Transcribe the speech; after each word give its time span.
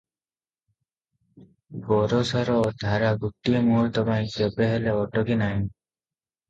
ବରଷାର 1.89 2.57
ଧାରା 2.85 3.13
ଗୋଟିଏ 3.27 3.65
ମୁହୂର୍ତ୍ତପାଇଁ 3.69 4.35
କେବେ 4.39 4.73
ହେଲେ 4.75 4.99
ଅଟକି 5.07 5.41
ନାହିଁ। 5.45 5.63